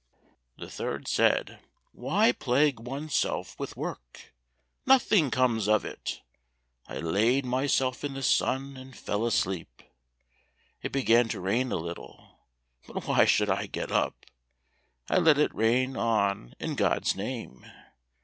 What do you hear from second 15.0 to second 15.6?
I let it